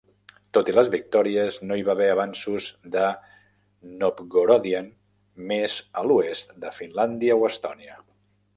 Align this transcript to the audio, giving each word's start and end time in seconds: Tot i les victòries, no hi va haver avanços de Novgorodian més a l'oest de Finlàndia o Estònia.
Tot 0.57 0.69
i 0.71 0.73
les 0.75 0.87
victòries, 0.93 1.59
no 1.71 1.77
hi 1.81 1.85
va 1.89 1.91
haver 1.93 2.07
avanços 2.13 2.69
de 2.95 3.03
Novgorodian 4.01 4.89
més 5.53 5.79
a 6.03 6.07
l'oest 6.09 6.59
de 6.65 6.75
Finlàndia 6.83 7.41
o 7.45 7.49
Estònia. 7.55 8.03